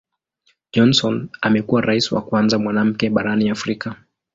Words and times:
Johnson 0.71 1.29
amekuwa 1.41 1.81
Rais 1.81 2.11
wa 2.11 2.21
kwanza 2.21 2.59
mwanamke 2.59 3.09
barani 3.09 3.49
Afrika. 3.49 3.95